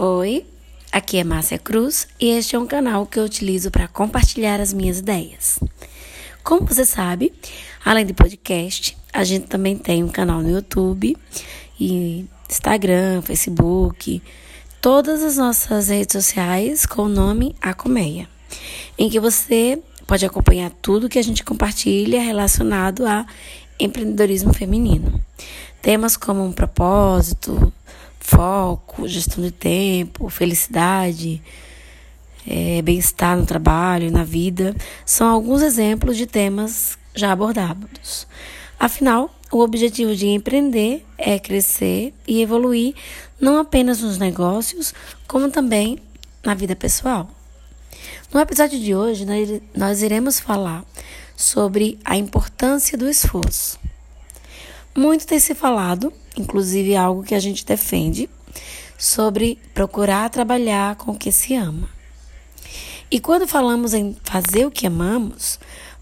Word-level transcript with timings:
Oi, 0.00 0.46
aqui 0.92 1.18
é 1.18 1.24
Márcia 1.24 1.58
Cruz 1.58 2.06
e 2.20 2.28
este 2.28 2.54
é 2.54 2.58
um 2.60 2.68
canal 2.68 3.04
que 3.04 3.18
eu 3.18 3.24
utilizo 3.24 3.68
para 3.68 3.88
compartilhar 3.88 4.60
as 4.60 4.72
minhas 4.72 5.00
ideias. 5.00 5.58
Como 6.44 6.64
você 6.64 6.84
sabe, 6.84 7.34
além 7.84 8.06
de 8.06 8.14
podcast, 8.14 8.96
a 9.12 9.24
gente 9.24 9.48
também 9.48 9.76
tem 9.76 10.04
um 10.04 10.08
canal 10.08 10.40
no 10.40 10.50
YouTube 10.50 11.16
e 11.80 12.24
Instagram, 12.48 13.22
Facebook, 13.22 14.22
todas 14.80 15.20
as 15.20 15.36
nossas 15.36 15.88
redes 15.88 16.12
sociais 16.12 16.86
com 16.86 17.02
o 17.02 17.08
nome 17.08 17.56
A 17.60 17.74
Colmeia, 17.74 18.28
em 18.96 19.10
que 19.10 19.18
você 19.18 19.82
pode 20.06 20.24
acompanhar 20.24 20.70
tudo 20.80 21.08
que 21.08 21.18
a 21.18 21.24
gente 21.24 21.42
compartilha 21.42 22.22
relacionado 22.22 23.04
a 23.04 23.26
empreendedorismo 23.80 24.54
feminino. 24.54 25.20
Temas 25.82 26.16
como 26.16 26.44
um 26.44 26.52
propósito, 26.52 27.72
foco, 28.28 29.08
gestão 29.08 29.42
de 29.42 29.50
tempo, 29.50 30.28
felicidade, 30.28 31.42
é, 32.46 32.82
bem-estar 32.82 33.36
no 33.38 33.46
trabalho 33.46 34.10
na 34.10 34.22
vida 34.22 34.76
são 35.04 35.28
alguns 35.28 35.62
exemplos 35.62 36.14
de 36.16 36.26
temas 36.26 36.98
já 37.14 37.32
abordados. 37.32 38.26
Afinal, 38.78 39.34
o 39.50 39.60
objetivo 39.60 40.14
de 40.14 40.26
empreender 40.26 41.06
é 41.16 41.38
crescer 41.38 42.12
e 42.26 42.42
evoluir 42.42 42.94
não 43.40 43.58
apenas 43.58 44.02
nos 44.02 44.18
negócios, 44.18 44.92
como 45.26 45.50
também 45.50 45.98
na 46.44 46.52
vida 46.52 46.76
pessoal. 46.76 47.30
No 48.32 48.40
episódio 48.40 48.78
de 48.78 48.94
hoje, 48.94 49.26
nós 49.74 50.02
iremos 50.02 50.38
falar 50.38 50.84
sobre 51.34 51.98
a 52.04 52.14
importância 52.14 52.98
do 52.98 53.08
esforço. 53.08 53.80
Muito 54.94 55.26
tem 55.26 55.38
se 55.38 55.54
falado, 55.54 56.12
inclusive 56.40 56.96
algo 56.96 57.22
que 57.22 57.34
a 57.34 57.40
gente 57.40 57.64
defende, 57.64 58.28
sobre 58.96 59.58
procurar 59.72 60.28
trabalhar 60.30 60.96
com 60.96 61.12
o 61.12 61.18
que 61.18 61.30
se 61.30 61.54
ama. 61.54 61.88
E 63.10 63.20
quando 63.20 63.46
falamos 63.46 63.94
em 63.94 64.16
fazer 64.22 64.66
o 64.66 64.70
que 64.70 64.86
amamos, 64.86 65.58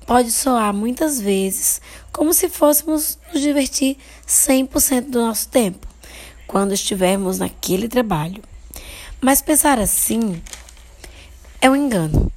pode 0.07 0.33
soar 0.33 0.73
muitas 0.73 1.21
vezes 1.21 1.81
como 2.11 2.33
se 2.33 2.49
fôssemos 2.49 3.19
nos 3.33 3.43
divertir 3.43 3.97
100% 4.27 5.11
do 5.11 5.21
nosso 5.21 5.49
tempo, 5.49 5.87
quando 6.47 6.73
estivermos 6.73 7.39
naquele 7.39 7.89
trabalho. 7.89 8.43
Mas 9.21 9.43
pensar 9.43 9.79
assim 9.79 10.43
é 11.61 11.69
um 11.69 11.77
engano. 11.77 12.33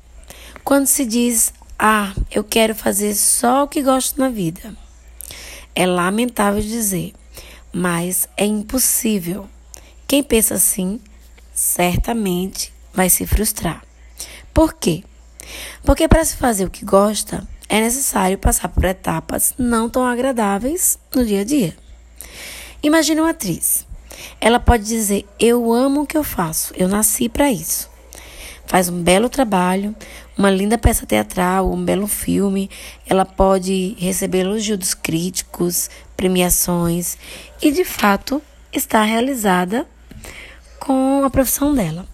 Quando 0.63 0.85
se 0.85 1.05
diz, 1.05 1.53
ah, 1.77 2.13
eu 2.29 2.43
quero 2.43 2.75
fazer 2.75 3.15
só 3.15 3.63
o 3.63 3.67
que 3.67 3.81
gosto 3.81 4.19
na 4.19 4.29
vida. 4.29 4.75
É 5.73 5.85
lamentável 5.85 6.61
dizer, 6.61 7.13
mas 7.71 8.27
é 8.35 8.45
impossível. 8.45 9.47
Quem 10.07 10.23
pensa 10.23 10.55
assim, 10.55 10.99
certamente 11.53 12.73
vai 12.93 13.09
se 13.09 13.25
frustrar. 13.25 13.83
Por 14.53 14.73
quê? 14.73 15.03
Porque 15.83 16.07
para 16.07 16.25
se 16.25 16.35
fazer 16.35 16.65
o 16.65 16.69
que 16.69 16.85
gosta, 16.85 17.47
é 17.67 17.79
necessário 17.79 18.37
passar 18.37 18.69
por 18.69 18.83
etapas 18.85 19.53
não 19.57 19.89
tão 19.89 20.05
agradáveis 20.05 20.97
no 21.13 21.25
dia 21.25 21.41
a 21.41 21.43
dia. 21.43 21.77
Imagine 22.81 23.21
uma 23.21 23.31
atriz. 23.31 23.85
Ela 24.41 24.59
pode 24.59 24.83
dizer: 24.83 25.27
Eu 25.39 25.71
amo 25.71 26.01
o 26.01 26.07
que 26.07 26.17
eu 26.17 26.23
faço, 26.23 26.73
eu 26.75 26.87
nasci 26.87 27.29
para 27.29 27.51
isso. 27.51 27.89
Faz 28.69 28.87
um 28.87 29.01
belo 29.01 29.29
trabalho, 29.29 29.95
uma 30.37 30.51
linda 30.51 30.77
peça 30.77 31.03
teatral, 31.03 31.73
um 31.73 31.83
belo 31.83 32.05
filme, 32.05 32.69
ela 33.07 33.25
pode 33.25 33.95
receber 33.97 34.41
elogios 34.41 34.77
dos 34.77 34.93
críticos, 34.93 35.89
premiações 36.15 37.17
e, 37.59 37.71
de 37.71 37.83
fato, 37.83 38.39
está 38.71 39.01
realizada 39.01 39.87
com 40.79 41.23
a 41.25 41.31
profissão 41.31 41.73
dela. 41.73 42.05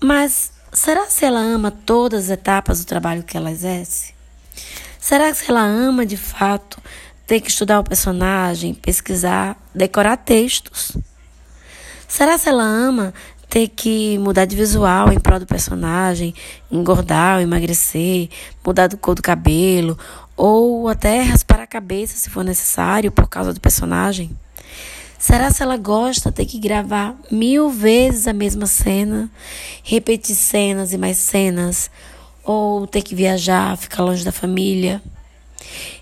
Mas 0.00 0.52
será 0.72 1.06
se 1.06 1.24
ela 1.24 1.40
ama 1.40 1.72
todas 1.72 2.26
as 2.26 2.30
etapas 2.30 2.78
do 2.78 2.86
trabalho 2.86 3.24
que 3.24 3.36
ela 3.36 3.50
exerce? 3.50 4.14
Será 4.96 5.34
que 5.34 5.50
ela 5.50 5.62
ama 5.62 6.06
de 6.06 6.16
fato 6.16 6.80
ter 7.26 7.40
que 7.40 7.50
estudar 7.50 7.80
o 7.80 7.84
personagem, 7.84 8.74
pesquisar, 8.74 9.60
decorar 9.74 10.18
textos? 10.18 10.96
Será 12.10 12.36
se 12.36 12.48
ela 12.48 12.64
ama 12.64 13.14
ter 13.50 13.66
que 13.66 14.16
mudar 14.18 14.44
de 14.44 14.54
visual 14.54 15.12
em 15.12 15.18
prol 15.18 15.40
do 15.40 15.46
personagem, 15.46 16.32
engordar 16.70 17.36
ou 17.36 17.42
emagrecer, 17.42 18.28
mudar 18.64 18.86
do 18.86 18.96
cor 18.96 19.16
do 19.16 19.22
cabelo, 19.22 19.98
ou 20.36 20.88
até 20.88 21.20
raspar 21.22 21.60
a 21.60 21.66
cabeça 21.66 22.16
se 22.16 22.30
for 22.30 22.44
necessário 22.44 23.10
por 23.10 23.28
causa 23.28 23.52
do 23.52 23.60
personagem? 23.60 24.30
Será 25.18 25.50
se 25.50 25.64
ela 25.64 25.76
gosta 25.76 26.30
de 26.30 26.36
ter 26.36 26.46
que 26.46 26.60
gravar 26.60 27.14
mil 27.28 27.68
vezes 27.68 28.28
a 28.28 28.32
mesma 28.32 28.66
cena, 28.66 29.28
repetir 29.82 30.36
cenas 30.36 30.92
e 30.92 30.98
mais 30.98 31.16
cenas, 31.16 31.90
ou 32.44 32.86
ter 32.86 33.02
que 33.02 33.16
viajar, 33.16 33.76
ficar 33.76 34.04
longe 34.04 34.24
da 34.24 34.32
família? 34.32 35.02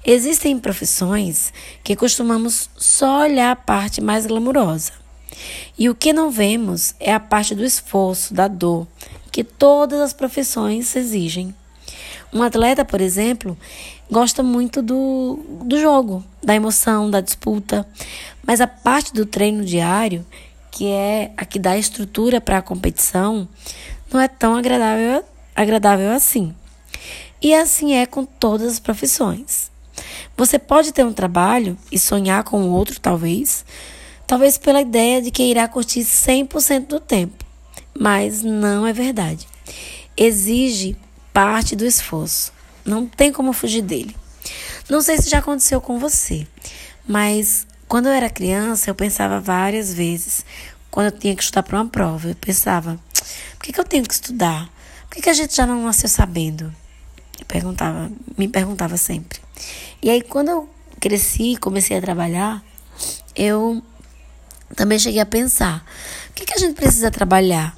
Existem 0.05 0.59
profissões 0.59 1.51
que 1.83 1.97
costumamos 1.97 2.69
só 2.77 3.23
olhar 3.23 3.51
a 3.51 3.57
parte 3.57 4.03
mais 4.03 4.27
glamurosa 4.27 5.08
e 5.79 5.89
o 5.89 5.95
que 5.95 6.13
não 6.13 6.31
vemos 6.31 6.95
é 6.99 7.13
a 7.13 7.21
parte 7.21 7.55
do 7.55 7.65
esforço, 7.65 8.35
da 8.35 8.49
dor, 8.49 8.87
que 9.31 9.45
todas 9.45 10.01
as 10.01 10.13
profissões 10.13 10.95
exigem. 10.97 11.55
Um 12.33 12.43
atleta, 12.43 12.85
por 12.85 13.01
exemplo, 13.01 13.57
gosta 14.11 14.43
muito 14.43 14.83
do, 14.83 15.39
do 15.65 15.79
jogo, 15.79 16.25
da 16.43 16.55
emoção, 16.55 17.11
da 17.11 17.21
disputa, 17.21 17.87
mas 18.47 18.61
a 18.61 18.67
parte 18.67 19.13
do 19.13 19.25
treino 19.25 19.65
diário, 19.65 20.27
que 20.71 20.89
é 20.89 21.33
a 21.37 21.45
que 21.45 21.59
dá 21.59 21.77
estrutura 21.77 22.41
para 22.41 22.59
a 22.59 22.63
competição, 22.63 23.49
não 24.13 24.21
é 24.21 24.29
tão 24.29 24.57
agradável, 24.57 25.25
agradável 25.55 26.11
assim. 26.11 26.55
E 27.41 27.55
assim 27.55 27.95
é 27.95 28.07
com 28.07 28.25
todas 28.25 28.73
as 28.73 28.81
profissões. 28.81 29.71
Você 30.37 30.59
pode 30.59 30.93
ter 30.93 31.05
um 31.05 31.13
trabalho 31.13 31.77
e 31.91 31.99
sonhar 31.99 32.45
com 32.45 32.71
outro, 32.71 33.01
talvez, 33.01 33.65
talvez 34.29 34.59
pela 34.59 34.83
ideia 34.83 35.23
de 35.23 35.31
que 35.31 35.43
irá 35.43 35.67
curtir 35.67 36.01
100% 36.01 36.87
do 36.87 37.01
tempo, 37.01 37.45
mas 37.99 38.43
não 38.43 38.87
é 38.87 38.93
verdade. 38.93 39.49
Exige 40.15 40.95
parte 41.33 41.75
do 41.75 41.87
esforço, 41.87 42.53
não 42.85 43.07
tem 43.07 43.33
como 43.33 43.55
fugir 43.55 43.81
dele. 43.81 44.15
Não 44.89 45.01
sei 45.01 45.17
se 45.17 45.31
já 45.31 45.39
aconteceu 45.39 45.81
com 45.81 45.99
você, 45.99 46.47
mas 47.07 47.67
quando 47.89 48.07
eu 48.07 48.13
era 48.13 48.29
criança, 48.29 48.91
eu 48.91 48.95
pensava 48.95 49.41
várias 49.41 49.95
vezes, 49.95 50.45
quando 50.91 51.07
eu 51.07 51.19
tinha 51.19 51.35
que 51.35 51.43
estudar 51.43 51.63
para 51.63 51.79
uma 51.79 51.89
prova, 51.89 52.29
eu 52.29 52.35
pensava: 52.35 53.01
por 53.57 53.65
que, 53.65 53.73
que 53.73 53.81
eu 53.81 53.85
tenho 53.85 54.05
que 54.05 54.13
estudar? 54.13 54.71
Por 55.09 55.17
que, 55.17 55.23
que 55.23 55.31
a 55.31 55.35
gente 55.35 55.57
já 55.57 55.67
não 55.67 55.85
nasceu 55.85 56.09
sabendo? 56.09 56.65
Eu 57.41 57.47
perguntava, 57.47 58.11
me 58.37 58.47
perguntava 58.47 58.99
sempre. 58.99 59.41
E 60.03 60.11
aí, 60.11 60.21
quando 60.21 60.49
eu 60.51 60.69
cresci, 61.01 61.57
comecei 61.57 61.97
a 61.97 62.01
trabalhar, 62.01 62.63
eu 63.35 63.83
também 64.75 64.99
cheguei 64.99 65.21
a 65.21 65.27
pensar: 65.27 65.85
o 66.31 66.33
que, 66.35 66.45
que 66.45 66.55
a 66.55 66.59
gente 66.59 66.75
precisa 66.75 67.11
trabalhar? 67.11 67.77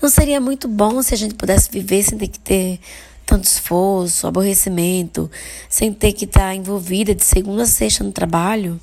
Não 0.00 0.08
seria 0.08 0.40
muito 0.40 0.66
bom 0.66 1.02
se 1.02 1.14
a 1.14 1.16
gente 1.16 1.34
pudesse 1.34 1.70
viver 1.70 2.02
sem 2.02 2.18
ter 2.18 2.28
que 2.28 2.38
ter 2.38 2.80
tanto 3.24 3.44
esforço, 3.44 4.26
aborrecimento, 4.26 5.30
sem 5.68 5.92
ter 5.92 6.12
que 6.12 6.24
estar 6.24 6.54
envolvida 6.54 7.14
de 7.14 7.24
segunda 7.24 7.62
a 7.62 7.66
sexta 7.66 8.02
no 8.02 8.12
trabalho? 8.12 8.80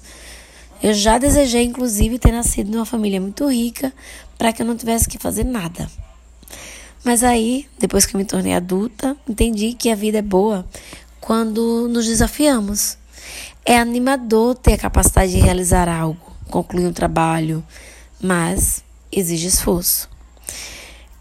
Eu 0.81 0.93
já 0.93 1.17
desejei, 1.17 1.63
inclusive, 1.63 2.17
ter 2.17 2.31
nascido 2.31 2.71
numa 2.71 2.85
família 2.85 3.19
muito 3.19 3.45
rica 3.49 3.91
para 4.37 4.53
que 4.53 4.61
eu 4.61 4.65
não 4.65 4.77
tivesse 4.77 5.09
que 5.09 5.17
fazer 5.17 5.43
nada. 5.43 5.89
Mas 7.03 7.23
aí, 7.23 7.67
depois 7.77 8.05
que 8.05 8.15
eu 8.15 8.17
me 8.17 8.25
tornei 8.25 8.53
adulta, 8.53 9.15
entendi 9.27 9.73
que 9.73 9.89
a 9.89 9.95
vida 9.95 10.19
é 10.19 10.21
boa 10.21 10.65
quando 11.19 11.89
nos 11.89 12.05
desafiamos. 12.05 12.97
É 13.65 13.77
animador 13.77 14.55
ter 14.55 14.73
a 14.73 14.77
capacidade 14.77 15.33
de 15.33 15.39
realizar 15.39 15.89
algo 15.89 16.28
concluir 16.49 16.85
um 16.85 16.93
trabalho, 16.93 17.63
mas 18.21 18.83
exige 19.11 19.47
esforço. 19.47 20.09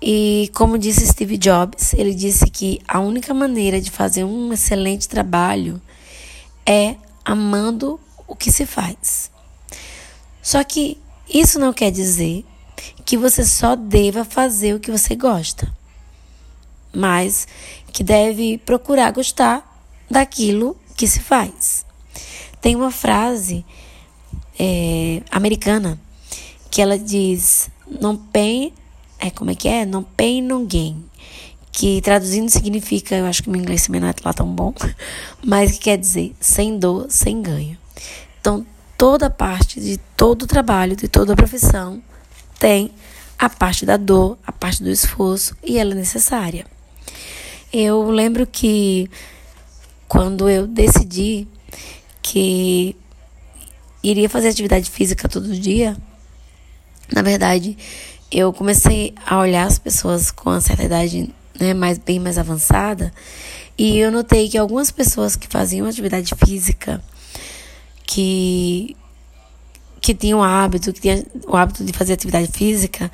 E 0.01 0.51
como 0.55 0.79
disse 0.79 1.07
Steve 1.07 1.37
Jobs, 1.37 1.93
ele 1.93 2.15
disse 2.15 2.47
que 2.47 2.81
a 2.87 3.01
única 3.01 3.35
maneira 3.35 3.81
de 3.81 3.91
fazer 3.91 4.25
um 4.25 4.53
excelente 4.53 5.09
trabalho 5.09 5.81
é 6.65 6.97
amando 7.25 7.99
o 8.27 8.37
que 8.37 8.53
se 8.53 8.65
faz. 8.65 9.31
Só 10.41 10.63
que 10.63 10.99
isso 11.29 11.59
não 11.59 11.73
quer 11.73 11.91
dizer 11.91 12.45
que 13.05 13.17
você 13.17 13.45
só 13.45 13.75
deva 13.75 14.25
fazer 14.25 14.75
o 14.75 14.81
que 14.81 14.91
você 14.91 15.17
gosta, 15.17 15.71
mas 16.95 17.49
que 17.93 18.05
deve 18.05 18.59
procurar 18.59 19.11
gostar 19.11 19.83
daquilo 20.11 20.77
que 20.97 21.07
se 21.07 21.21
faz. 21.21 21.85
Tem 22.61 22.77
uma 22.77 22.91
frase 22.91 23.65
é, 24.59 25.23
americana, 25.31 25.99
que 26.71 26.83
ela 26.83 26.99
diz 26.99 27.71
não 28.01 28.17
pain, 28.17 28.73
é 29.19 29.31
como 29.31 29.51
é 29.51 29.55
que 29.55 29.69
é? 29.69 29.87
Não 29.87 30.07
no 30.43 30.67
gain. 30.67 31.05
Que 31.73 32.01
traduzindo 32.01 32.51
significa, 32.51 33.15
eu 33.15 33.27
acho 33.27 33.43
que 33.43 33.51
meu 33.51 33.61
inglês 33.61 33.87
também 33.87 34.01
não 34.01 34.09
é 34.09 34.15
lá 34.25 34.33
tão 34.33 34.47
bom, 34.47 34.75
mas 35.45 35.73
que 35.73 35.79
quer 35.79 35.97
dizer 35.97 36.35
sem 36.41 36.79
dor, 36.79 37.07
sem 37.09 37.41
ganho. 37.41 37.79
Então, 38.41 38.67
toda 38.97 39.31
parte 39.31 39.81
de 39.81 39.99
todo 40.17 40.43
o 40.43 40.47
trabalho, 40.47 40.97
de 40.97 41.07
toda 41.07 41.33
a 41.33 41.37
profissão, 41.37 42.03
tem 42.59 42.91
a 43.39 43.49
parte 43.49 43.87
da 43.87 43.97
dor, 43.97 44.37
a 44.45 44.51
parte 44.51 44.83
do 44.83 44.91
esforço 44.91 45.57
e 45.63 45.79
ela 45.79 45.93
é 45.93 45.95
necessária. 45.95 46.67
Eu 47.73 48.11
lembro 48.11 48.47
que 48.47 49.09
quando 50.09 50.49
eu 50.49 50.67
decidi 50.67 51.47
que 52.21 52.97
iria 54.11 54.29
fazer 54.29 54.49
atividade 54.49 54.91
física 54.91 55.29
todo 55.29 55.49
dia, 55.49 55.97
na 57.13 57.23
verdade, 57.23 57.77
eu 58.31 58.53
comecei 58.53 59.15
a 59.27 59.39
olhar 59.39 59.67
as 59.67 59.79
pessoas 59.79 60.31
com 60.31 60.51
uma 60.51 60.61
certa 60.61 60.85
idade 60.85 61.35
né, 61.59 61.75
mais, 61.75 61.99
bem 61.99 62.21
mais 62.21 62.39
avançada 62.39 63.13
e 63.79 63.97
eu 63.97 64.11
notei 64.11 64.49
que 64.49 64.59
algumas 64.59 64.91
pessoas 64.91 65.37
que 65.37 65.47
faziam 65.47 65.87
atividade 65.87 66.35
física, 66.45 67.01
que, 68.05 68.97
que 70.01 70.13
tinham 70.13 70.43
hábito, 70.43 70.93
que 70.93 71.01
tinham 71.01 71.25
o 71.47 71.57
hábito 71.57 71.85
de 71.85 71.93
fazer 71.93 72.15
atividade 72.15 72.49
física, 72.49 73.09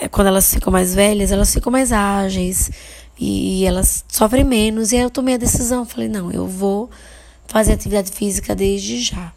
eh, 0.00 0.08
quando 0.08 0.28
elas 0.28 0.52
ficam 0.52 0.72
mais 0.72 0.94
velhas, 0.94 1.30
elas 1.30 1.52
ficam 1.52 1.70
mais 1.70 1.92
ágeis, 1.92 2.70
e 3.20 3.66
elas 3.66 4.02
sofrem 4.08 4.44
menos. 4.44 4.92
E 4.92 4.96
aí 4.96 5.02
eu 5.02 5.10
tomei 5.10 5.34
a 5.34 5.38
decisão, 5.38 5.84
falei, 5.84 6.08
não, 6.08 6.32
eu 6.32 6.46
vou 6.46 6.90
fazer 7.46 7.72
atividade 7.72 8.10
física 8.12 8.54
desde 8.54 8.98
já. 8.98 9.30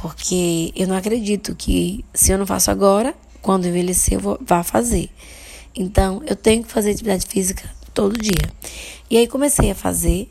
Porque 0.00 0.72
eu 0.76 0.86
não 0.86 0.96
acredito 0.96 1.54
que 1.54 2.04
se 2.12 2.32
eu 2.32 2.38
não 2.38 2.46
faço 2.46 2.70
agora, 2.70 3.14
quando 3.40 3.66
envelhecer 3.66 4.14
eu 4.14 4.20
vou, 4.20 4.38
vá 4.40 4.62
fazer. 4.62 5.10
Então, 5.74 6.22
eu 6.26 6.36
tenho 6.36 6.62
que 6.62 6.70
fazer 6.70 6.90
atividade 6.90 7.26
física 7.26 7.68
todo 7.92 8.18
dia. 8.18 8.50
E 9.10 9.16
aí 9.16 9.26
comecei 9.26 9.70
a 9.70 9.74
fazer 9.74 10.30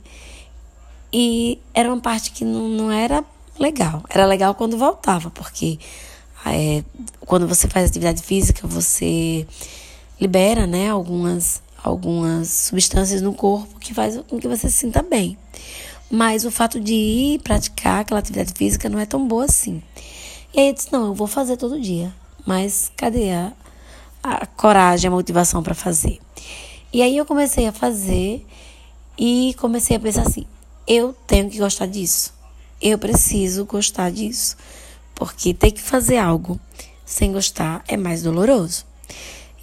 e 1.12 1.60
era 1.74 1.88
uma 1.88 2.02
parte 2.02 2.32
que 2.32 2.44
não, 2.44 2.68
não 2.68 2.92
era 2.92 3.24
legal. 3.60 4.04
Era 4.10 4.26
legal 4.26 4.54
quando 4.54 4.78
voltava, 4.78 5.30
porque 5.30 5.80
é, 6.46 6.84
quando 7.22 7.48
você 7.48 7.68
faz 7.68 7.90
atividade 7.90 8.22
física, 8.22 8.68
você 8.68 9.48
libera, 10.20 10.68
né, 10.68 10.90
algumas 10.90 11.64
algumas 11.86 12.48
substâncias 12.48 13.22
no 13.22 13.32
corpo 13.32 13.80
que 13.80 13.94
faz 13.94 14.20
com 14.28 14.40
que 14.40 14.48
você 14.48 14.70
se 14.70 14.78
sinta 14.78 15.04
bem. 15.04 15.38
Mas 16.10 16.46
o 16.46 16.52
fato 16.52 16.80
de 16.80 16.94
ir 16.94 17.40
praticar 17.40 18.02
aquela 18.02 18.20
atividade 18.20 18.54
física 18.54 18.88
não 18.88 19.00
é 19.00 19.06
tão 19.06 19.28
boa 19.28 19.46
assim. 19.46 19.82
E 20.54 20.60
aí 20.60 20.68
eu 20.68 20.74
disse: 20.74 20.92
não, 20.92 21.08
eu 21.08 21.14
vou 21.14 21.28
fazer 21.28 21.58
todo 21.58 21.80
dia. 21.80 22.14
Mas 22.46 22.92
cadê 22.96 23.32
a, 23.32 23.52
a 24.24 24.46
coragem, 24.46 25.08
a 25.08 25.12
motivação 25.12 25.64
para 25.64 25.74
fazer? 25.74 26.20
E 26.94 27.02
aí 27.02 27.18
eu 27.18 27.26
comecei 27.26 27.68
a 27.68 27.72
fazer 27.72 28.46
e 29.18 29.56
comecei 29.58 29.98
a 29.98 30.00
pensar 30.00 30.22
assim: 30.22 30.46
eu 30.88 31.14
tenho 31.26 31.50
que 31.50 31.58
gostar 31.58 31.88
disso. 31.88 32.34
Eu 32.82 32.98
preciso 33.00 33.66
gostar 33.66 34.12
disso. 34.12 34.56
Porque 35.16 35.54
ter 35.54 35.72
que 35.72 35.82
fazer 35.82 36.18
algo 36.18 36.60
sem 37.06 37.32
gostar 37.32 37.84
é 37.88 37.98
mais 37.98 38.22
doloroso. 38.22 38.86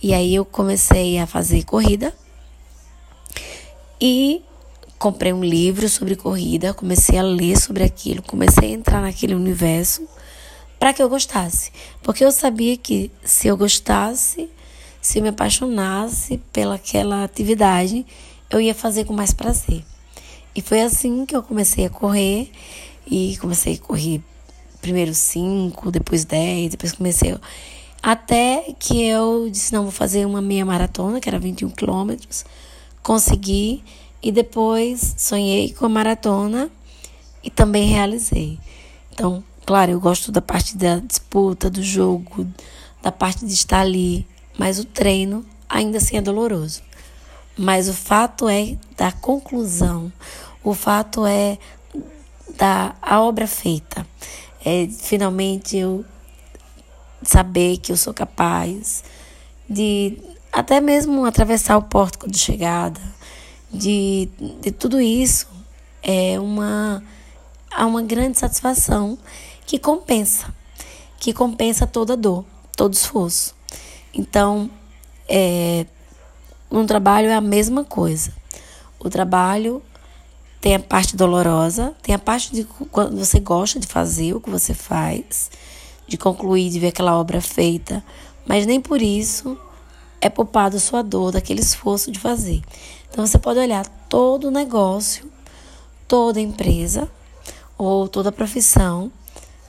E 0.03 0.13
aí 0.13 0.35
eu 0.35 0.45
comecei 0.45 1.19
a 1.19 1.27
fazer 1.27 1.63
corrida 1.65 2.13
e 4.01 4.43
comprei 5.03 5.33
um 5.33 5.43
livro 5.43 5.89
sobre 5.89 6.15
corrida, 6.15 6.73
comecei 6.73 7.19
a 7.19 7.25
ler 7.25 7.59
sobre 7.59 7.83
aquilo, 7.83 8.23
comecei 8.23 8.69
a 8.69 8.73
entrar 8.73 9.03
naquele 9.03 9.35
universo 9.35 10.07
para 10.79 10.93
que 10.93 11.03
eu 11.03 11.09
gostasse. 11.09 11.73
Porque 12.05 12.25
eu 12.25 12.31
sabia 12.31 12.77
que 12.77 13.11
se 13.25 13.49
eu 13.49 13.57
gostasse, 13.57 14.49
se 15.01 15.19
eu 15.19 15.25
me 15.25 15.31
apaixonasse 15.31 16.41
pelaquela 16.53 17.25
atividade, 17.25 18.07
eu 18.49 18.61
ia 18.61 18.77
fazer 18.77 19.05
com 19.05 19.13
mais 19.13 19.35
prazer. 19.35 19.83
E 20.55 20.63
foi 20.63 20.83
assim 20.83 21.27
que 21.27 21.35
eu 21.35 21.43
comecei 21.43 21.85
a 21.85 21.91
correr 21.91 22.53
e 23.05 23.37
comecei 23.39 23.75
a 23.75 23.79
correr 23.79 24.23
primeiro 24.81 25.15
cinco, 25.15 25.91
depois 25.91 26.25
dez, 26.25 26.71
depois 26.71 26.93
comecei 26.93 27.37
até 28.01 28.73
que 28.79 29.03
eu 29.03 29.51
disse, 29.51 29.73
não, 29.73 29.83
vou 29.83 29.91
fazer 29.91 30.25
uma 30.25 30.41
meia 30.41 30.65
maratona, 30.65 31.19
que 31.19 31.29
era 31.29 31.41
21 31.41 31.71
quilômetros. 31.71 32.45
Consegui 33.03 33.83
e 34.23 34.31
depois 34.31 35.15
sonhei 35.19 35.73
com 35.73 35.85
a 35.85 35.89
maratona 35.89 36.71
e 37.43 37.51
também 37.51 37.89
realizei. 37.89 38.59
Então, 39.13 39.43
claro, 39.67 39.91
eu 39.91 40.01
gosto 40.01 40.31
da 40.31 40.41
parte 40.41 40.77
da 40.77 40.99
disputa, 40.99 41.69
do 41.69 41.83
jogo, 41.83 42.47
da 43.03 43.11
parte 43.11 43.45
de 43.45 43.53
estar 43.53 43.81
ali, 43.81 44.27
mas 44.57 44.79
o 44.79 44.85
treino 44.85 45.45
ainda 45.69 45.99
assim 45.99 46.17
é 46.17 46.23
doloroso. 46.23 46.83
Mas 47.57 47.89
o 47.89 47.93
fato 47.93 48.49
é 48.49 48.77
da 48.97 49.11
conclusão, 49.13 50.13
o 50.63 50.73
fato 50.73 51.27
é 51.27 51.59
da 52.57 52.95
a 53.03 53.21
obra 53.21 53.47
feita. 53.47 54.07
É, 54.65 54.87
finalmente 54.87 55.77
eu 55.77 56.05
saber 57.23 57.79
que 57.79 57.91
eu 57.91 57.97
sou 57.97 58.15
capaz 58.15 59.03
de 59.69 60.19
até 60.53 60.81
mesmo 60.81 61.25
atravessar 61.25 61.77
o 61.77 61.83
pórtico 61.83 62.31
de 62.31 62.39
chegada, 62.39 63.01
de, 63.73 64.29
de 64.61 64.71
tudo 64.71 65.01
isso 65.01 65.49
é 66.03 66.39
uma, 66.39 67.03
há 67.71 67.87
uma 67.87 68.03
grande 68.03 68.39
satisfação 68.39 69.19
que 69.65 69.79
compensa, 69.79 70.53
que 71.19 71.33
compensa 71.33 71.87
toda 71.87 72.17
dor, 72.17 72.45
todo 72.77 72.93
esforço. 72.93 73.55
Então, 74.13 74.71
é, 75.29 75.87
no 76.71 76.85
trabalho 76.87 77.29
é 77.29 77.35
a 77.35 77.41
mesma 77.41 77.85
coisa. 77.85 78.33
O 78.99 79.09
trabalho 79.09 79.83
tem 80.61 80.75
a 80.75 80.81
parte 80.81 81.17
dolorosa, 81.17 81.95
tem 82.03 82.15
a 82.15 82.19
parte 82.19 82.53
de 82.53 82.65
quando 82.65 83.17
você 83.17 83.41
gosta 83.41 83.81
de 83.81 83.87
fazer 83.87 84.35
o 84.35 84.41
que 84.41 84.51
você 84.51 84.75
faz, 84.75 85.51
de 86.07 86.17
concluir, 86.17 86.71
de 86.71 86.79
ver 86.79 86.89
aquela 86.89 87.19
obra 87.19 87.41
feita, 87.41 88.05
mas 88.47 88.67
nem 88.67 88.81
por 88.81 89.01
isso 89.01 89.59
é 90.21 90.29
poupado 90.29 90.79
sua 90.79 91.03
dor 91.03 91.33
daquele 91.33 91.61
esforço 91.61 92.13
de 92.13 92.21
fazer. 92.21 92.63
Então 93.13 93.27
você 93.27 93.39
pode 93.39 93.59
olhar 93.59 93.87
todo 94.09 94.51
negócio, 94.51 95.31
toda 96.09 96.41
empresa 96.41 97.11
ou 97.77 98.09
toda 98.09 98.33
profissão 98.33 99.13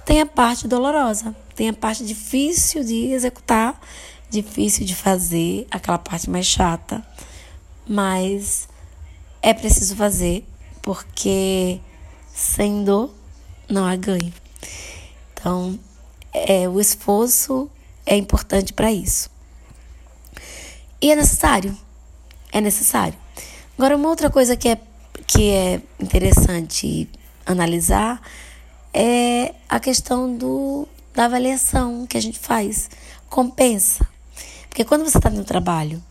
tem 0.05 0.21
a 0.21 0.25
parte 0.25 0.65
dolorosa, 0.65 1.35
tem 1.53 1.67
a 1.67 1.73
parte 1.73 2.05
difícil 2.05 2.85
de 2.85 3.11
executar, 3.11 3.77
difícil 4.29 4.85
de 4.85 4.95
fazer, 4.95 5.67
aquela 5.69 5.97
parte 5.97 6.29
mais 6.29 6.45
chata, 6.45 7.05
mas 7.85 8.69
é 9.41 9.53
preciso 9.53 9.95
fazer 9.97 10.45
porque 10.81 11.81
sem 12.33 12.85
dor 12.85 13.13
não 13.67 13.85
há 13.85 13.95
ganho. 13.97 14.33
Então, 15.33 15.77
é, 16.31 16.67
o 16.69 16.79
esforço 16.79 17.69
é 18.05 18.15
importante 18.15 18.71
para 18.71 18.89
isso. 18.89 19.29
E 21.01 21.11
é 21.11 21.15
necessário. 21.17 21.77
É 22.51 22.61
necessário. 22.61 23.22
Agora, 23.77 23.97
uma 23.97 24.09
outra 24.09 24.29
coisa 24.29 24.55
que 24.55 24.69
é, 24.69 24.79
que 25.25 25.49
é 25.49 25.81
interessante 25.99 27.09
analisar 27.45 28.21
é 28.93 29.55
a 29.67 29.79
questão 29.79 30.37
do, 30.37 30.87
da 31.13 31.25
avaliação 31.25 32.05
que 32.05 32.15
a 32.15 32.21
gente 32.21 32.37
faz. 32.37 32.89
Compensa. 33.29 34.07
Porque 34.69 34.85
quando 34.85 35.03
você 35.03 35.17
está 35.17 35.29
no 35.29 35.43
trabalho 35.43 36.01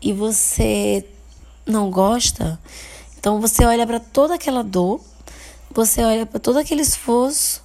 e 0.00 0.12
você 0.12 1.04
não 1.66 1.90
gosta, 1.90 2.58
então 3.18 3.40
você 3.40 3.64
olha 3.64 3.86
para 3.86 3.98
toda 3.98 4.36
aquela 4.36 4.62
dor, 4.62 5.00
você 5.70 6.02
olha 6.02 6.24
para 6.24 6.38
todo 6.38 6.58
aquele 6.58 6.82
esforço 6.82 7.62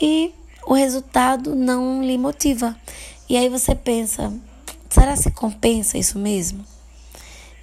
e 0.00 0.32
o 0.64 0.74
resultado 0.74 1.56
não 1.56 2.02
lhe 2.02 2.16
motiva. 2.16 2.76
E 3.28 3.36
aí 3.36 3.48
você 3.48 3.74
pensa: 3.74 4.32
será 4.88 5.16
que 5.16 5.30
compensa 5.30 5.98
isso 5.98 6.18
mesmo? 6.18 6.75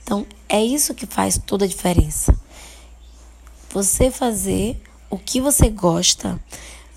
Então, 0.04 0.26
é 0.48 0.64
isso 0.64 0.94
que 0.94 1.06
faz 1.06 1.38
toda 1.38 1.66
a 1.66 1.68
diferença. 1.68 2.38
Você 3.72 4.12
fazer 4.12 4.80
o 5.10 5.18
que 5.18 5.42
você 5.42 5.70
gosta 5.70 6.40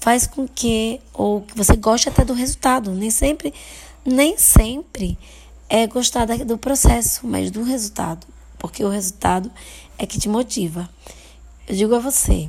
faz 0.01 0.27
com 0.27 0.47
que 0.47 1.01
ou 1.13 1.41
que 1.41 1.57
você 1.57 1.75
goste 1.75 2.09
até 2.09 2.25
do 2.25 2.35
resultado, 2.35 2.93
nem 2.93 3.11
sempre 3.11 3.53
nem 4.05 4.39
sempre 4.39 5.19
é 5.69 5.87
gostar 5.87 6.27
do 6.27 6.57
processo, 6.57 7.27
mas 7.27 7.51
do 7.51 7.65
resultado, 7.65 8.25
porque 8.57 8.85
o 8.85 8.89
resultado 8.89 9.51
é 9.99 10.07
que 10.07 10.19
te 10.19 10.29
motiva. 10.29 10.89
Eu 11.67 11.75
digo 11.75 11.95
a 11.95 11.99
você, 11.99 12.49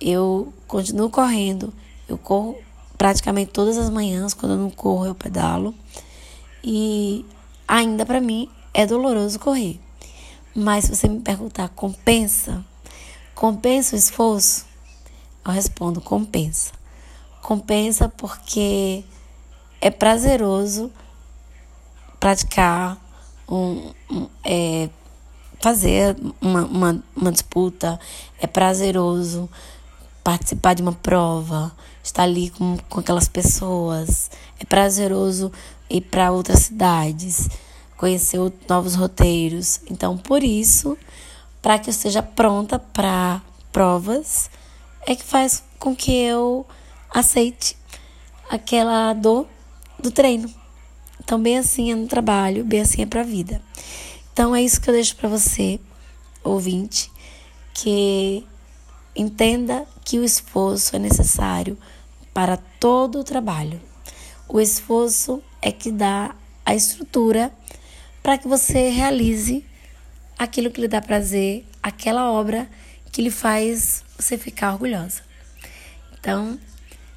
eu 0.00 0.52
continuo 0.68 1.10
correndo, 1.10 1.74
eu 2.08 2.16
corro 2.16 2.56
praticamente 2.96 3.50
todas 3.50 3.76
as 3.76 3.90
manhãs, 3.90 4.32
quando 4.32 4.52
eu 4.52 4.58
não 4.58 4.70
corro, 4.70 5.06
eu 5.06 5.14
pedalo. 5.14 5.74
E 6.62 7.24
ainda 7.66 8.06
para 8.06 8.20
mim 8.20 8.48
é 8.76 8.86
doloroso 8.86 9.40
correr. 9.40 9.80
Mas 10.54 10.84
se 10.84 10.94
você 10.94 11.08
me 11.08 11.20
perguntar, 11.20 11.70
compensa? 11.70 12.62
Compensa 13.34 13.96
o 13.96 13.98
esforço? 13.98 14.66
Eu 15.42 15.50
respondo, 15.50 15.98
compensa. 15.98 16.72
Compensa 17.40 18.06
porque 18.10 19.02
é 19.80 19.90
prazeroso 19.90 20.92
praticar, 22.20 22.98
um, 23.48 23.94
um 24.10 24.28
é, 24.44 24.90
fazer 25.58 26.14
uma, 26.38 26.66
uma, 26.66 27.04
uma 27.16 27.32
disputa, 27.32 27.98
é 28.38 28.46
prazeroso 28.46 29.48
participar 30.22 30.74
de 30.74 30.82
uma 30.82 30.92
prova, 30.92 31.72
estar 32.04 32.24
ali 32.24 32.50
com, 32.50 32.76
com 32.90 33.00
aquelas 33.00 33.26
pessoas. 33.26 34.30
É 34.60 34.66
prazeroso 34.66 35.50
ir 35.88 36.02
para 36.02 36.30
outras 36.30 36.64
cidades, 36.64 37.48
conhecer 37.96 38.38
novos 38.68 38.94
roteiros. 38.94 39.80
Então, 39.90 40.16
por 40.16 40.42
isso, 40.42 40.96
para 41.62 41.78
que 41.78 41.88
eu 41.88 41.92
esteja 41.92 42.22
pronta 42.22 42.78
para 42.78 43.42
provas, 43.72 44.50
é 45.06 45.14
que 45.14 45.24
faz 45.24 45.62
com 45.78 45.94
que 45.94 46.12
eu 46.12 46.66
aceite 47.10 47.76
aquela 48.50 49.12
dor 49.12 49.46
do 49.98 50.10
treino. 50.10 50.52
Então, 51.22 51.40
bem 51.40 51.58
assim 51.58 51.90
é 51.90 51.94
no 51.94 52.06
trabalho, 52.06 52.64
bem 52.64 52.80
assim 52.80 53.02
é 53.02 53.06
para 53.06 53.22
a 53.22 53.24
vida. 53.24 53.60
Então, 54.32 54.54
é 54.54 54.62
isso 54.62 54.80
que 54.80 54.88
eu 54.88 54.94
deixo 54.94 55.16
para 55.16 55.28
você, 55.28 55.80
ouvinte, 56.44 57.10
que 57.74 58.46
entenda 59.14 59.86
que 60.04 60.18
o 60.18 60.24
esforço 60.24 60.94
é 60.94 60.98
necessário 60.98 61.76
para 62.32 62.56
todo 62.56 63.20
o 63.20 63.24
trabalho. 63.24 63.80
O 64.48 64.60
esforço 64.60 65.42
é 65.60 65.72
que 65.72 65.90
dá 65.90 66.34
a 66.64 66.74
estrutura 66.74 67.52
para 68.26 68.38
que 68.38 68.48
você 68.48 68.88
realize 68.88 69.64
aquilo 70.36 70.68
que 70.68 70.80
lhe 70.80 70.88
dá 70.88 71.00
prazer, 71.00 71.64
aquela 71.80 72.28
obra 72.28 72.68
que 73.12 73.22
lhe 73.22 73.30
faz 73.30 74.02
você 74.18 74.36
ficar 74.36 74.72
orgulhosa. 74.72 75.22
Então, 76.18 76.58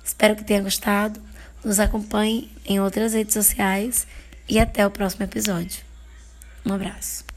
espero 0.06 0.36
que 0.36 0.44
tenha 0.44 0.62
gostado. 0.62 1.20
Nos 1.66 1.80
acompanhe 1.80 2.52
em 2.64 2.80
outras 2.80 3.16
redes 3.16 3.34
sociais 3.34 4.06
e 4.48 4.60
até 4.60 4.86
o 4.86 4.92
próximo 4.92 5.24
episódio. 5.24 5.84
Um 6.64 6.74
abraço. 6.74 7.29